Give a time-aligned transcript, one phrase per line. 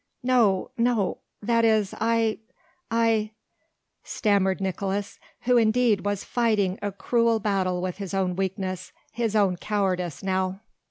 [0.23, 2.39] "No no that is I...
[2.89, 3.33] I..."
[4.03, 9.57] stammered Nicolaes who, indeed, was fighting a cruel battle with his own weakness, his own
[9.57, 10.61] cowardice now.